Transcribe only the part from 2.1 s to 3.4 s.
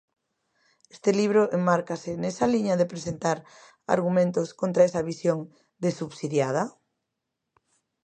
nesa liña de presentar